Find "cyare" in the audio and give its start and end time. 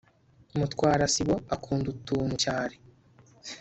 2.43-2.75